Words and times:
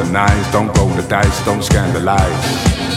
modernize, 0.00 0.52
don't 0.52 0.76
roll 0.78 0.88
the 0.88 1.02
dice, 1.02 1.44
don't 1.44 1.62
scandalize. 1.62 2.89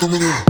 Come 0.00 0.12
media. 0.12 0.49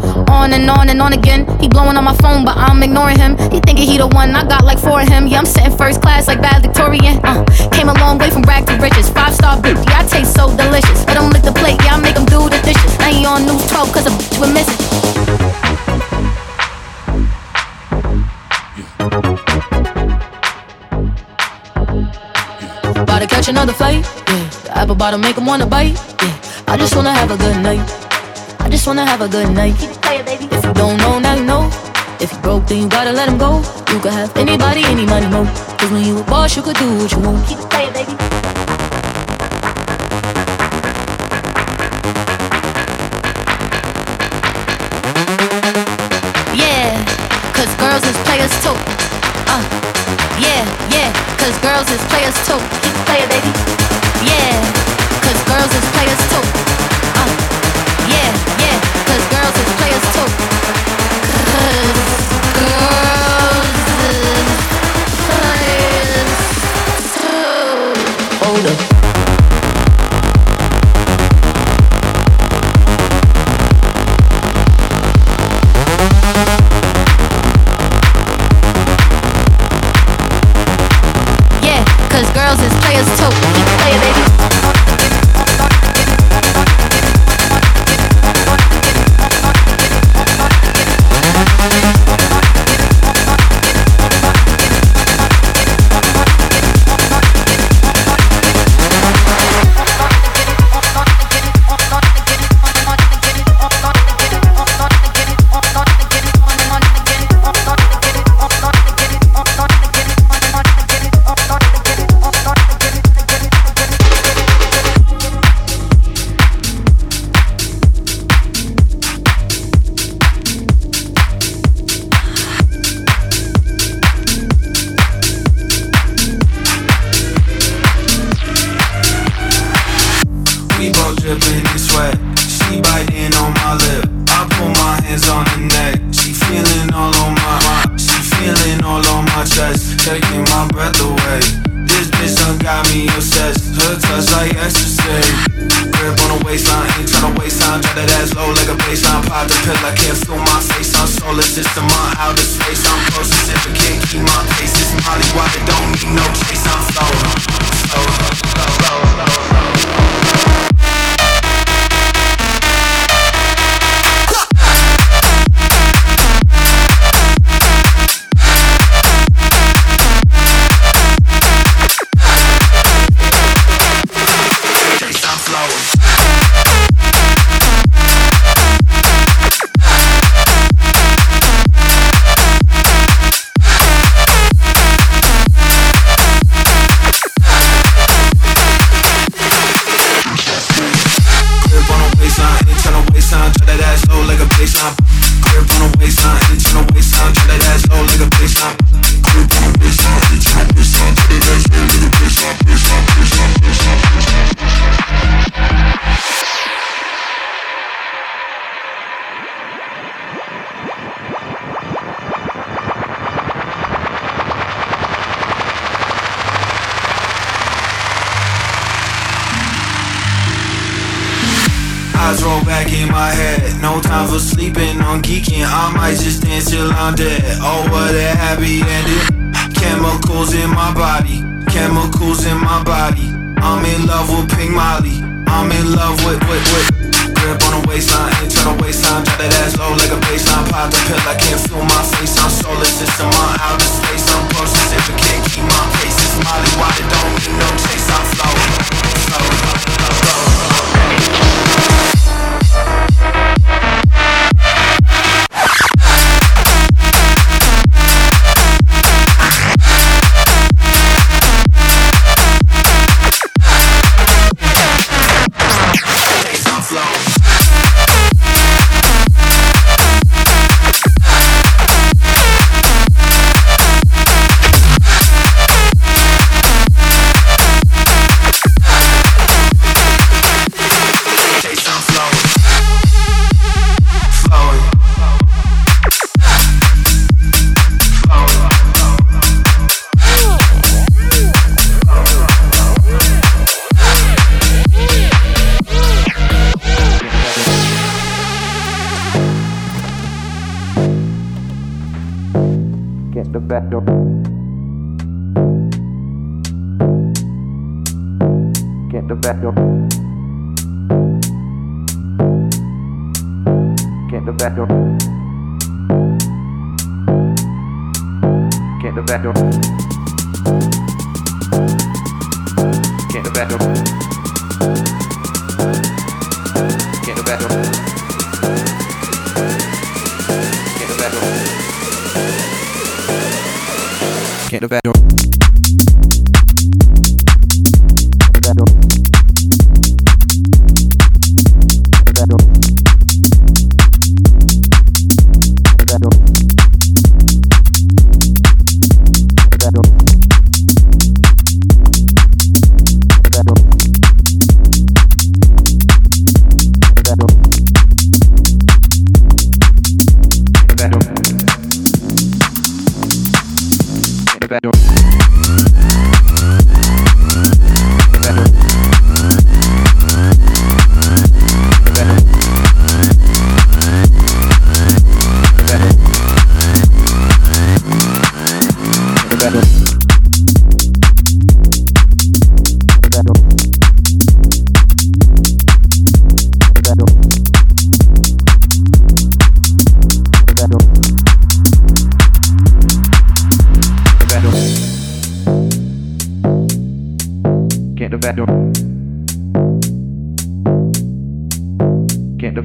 on 0.51 0.59
and 0.59 0.69
on 0.69 0.89
and 0.89 1.01
on 1.01 1.13
again. 1.13 1.47
He 1.59 1.67
blowing 1.67 1.95
on 1.95 2.03
my 2.03 2.15
phone, 2.17 2.43
but 2.43 2.57
I'm 2.57 2.83
ignoring 2.83 3.17
him. 3.17 3.37
He 3.51 3.59
thinking 3.61 3.87
he 3.87 3.97
the 3.97 4.07
one, 4.07 4.35
I 4.35 4.43
got 4.43 4.65
like 4.65 4.79
four 4.79 5.01
of 5.01 5.07
him. 5.07 5.27
Yeah, 5.27 5.39
I'm 5.39 5.45
sitting 5.45 5.75
first 5.77 6.01
class 6.01 6.27
like 6.27 6.41
bad 6.41 6.61
Victorian. 6.61 7.19
Uh, 7.23 7.45
came 7.71 7.87
a 7.87 7.93
long 7.99 8.17
way 8.17 8.29
from 8.29 8.43
rag 8.43 8.67
to 8.67 8.75
riches. 8.77 9.09
Five 9.09 9.33
star 9.33 9.57
bitch, 9.57 9.79
yeah, 9.87 9.99
I 9.99 10.07
taste 10.07 10.33
so 10.35 10.55
delicious. 10.57 11.05
Let 11.07 11.17
him 11.17 11.29
lick 11.29 11.43
the 11.43 11.53
plate, 11.53 11.79
yeah, 11.83 11.95
I 11.95 12.01
make 12.01 12.17
him 12.17 12.25
do 12.25 12.49
the 12.49 12.59
dishes. 12.67 12.91
He 13.15 13.25
on 13.25 13.45
news 13.45 13.65
12 13.67 13.93
cause 13.93 14.07
a 14.07 14.09
bitch 14.09 14.39
we're 14.41 14.51
missing. 14.51 14.79
About 23.01 23.19
to 23.19 23.27
catch 23.27 23.47
another 23.47 23.73
flight, 23.73 24.03
yeah. 24.27 24.49
The 24.63 24.71
apple 24.75 24.95
bottom 24.95 25.21
make 25.21 25.37
him 25.37 25.45
wanna 25.45 25.65
bite, 25.65 25.95
yeah. 26.21 26.41
I 26.67 26.75
just 26.77 26.95
wanna 26.95 27.13
have 27.13 27.31
a 27.31 27.37
good 27.37 27.61
night. 27.63 28.10
I 28.71 28.73
just 28.73 28.87
wanna 28.87 29.05
have 29.05 29.19
a 29.19 29.27
good 29.27 29.51
night. 29.51 29.75
If 29.77 30.63
you 30.63 30.73
don't 30.73 30.95
know, 30.95 31.19
now 31.19 31.35
you 31.35 31.43
know. 31.43 31.69
If 32.21 32.31
you 32.31 32.39
broke, 32.39 32.67
then 32.67 32.83
you 32.83 32.87
gotta 32.87 33.11
let 33.11 33.27
him 33.27 33.37
go. 33.37 33.57
You 33.91 33.99
could 33.99 34.13
have 34.13 34.33
anybody, 34.37 34.81
any 34.85 35.05
money, 35.05 35.27
no. 35.27 35.43
Cause 35.77 35.91
when 35.91 36.05
you 36.05 36.17
a 36.19 36.23
boss, 36.23 36.55
you 36.55 36.63
could 36.63 36.77
do 36.77 36.87
what 36.97 37.11
you 37.11 37.19
want. 37.19 37.45
Keep 37.49 37.59
it 37.59 37.69
playing, 37.69 37.91
baby. 37.91 38.40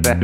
Get 0.07 0.21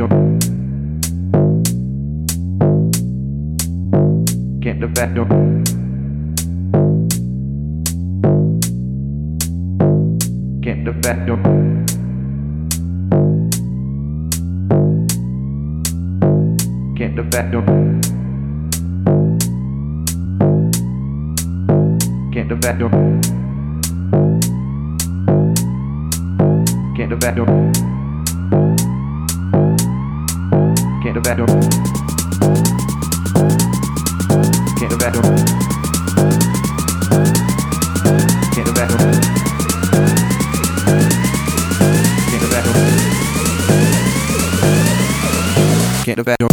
the 27.10 27.93
back 31.22 31.38
door. 46.38 46.43